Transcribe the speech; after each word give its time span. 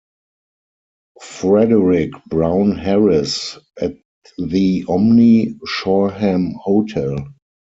Frederick 1.21 2.09
Brown 2.27 2.75
Harris 2.75 3.59
at 3.79 3.97
the 4.39 4.83
Omni 4.89 5.59
Shoreham 5.67 6.55
Hotel. 6.59 7.17